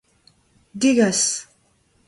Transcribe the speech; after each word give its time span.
degas 0.81 1.23